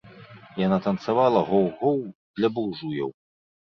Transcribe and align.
Яна 0.61 0.77
танцавала 0.85 1.39
гоў-гоў 1.51 1.99
для 2.41 2.47
буржуяў. 2.57 3.09